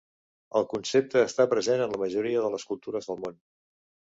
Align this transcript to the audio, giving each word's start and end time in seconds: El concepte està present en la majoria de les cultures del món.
El 0.59 0.63
concepte 0.71 1.21
està 1.25 1.45
present 1.51 1.83
en 1.87 1.93
la 1.97 2.01
majoria 2.07 2.41
de 2.47 2.51
les 2.57 2.67
cultures 2.73 3.11
del 3.13 3.25
món. 3.27 3.39